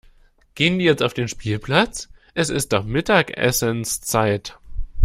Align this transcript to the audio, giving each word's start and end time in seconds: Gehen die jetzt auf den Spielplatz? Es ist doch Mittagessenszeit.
Gehen 0.55 0.79
die 0.79 0.85
jetzt 0.85 1.03
auf 1.03 1.13
den 1.13 1.27
Spielplatz? 1.27 2.09
Es 2.33 2.49
ist 2.49 2.73
doch 2.73 2.83
Mittagessenszeit. 2.83 4.57